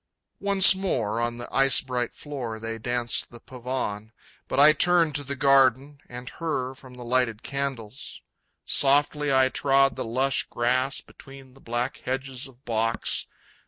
[0.39, 4.11] Once more on the ice bright floor they danced the pavon
[4.47, 8.19] But I turned to the garden and her from the lighted candles.
[8.65, 13.27] Softly I trod the lush grass between the black hedges of box.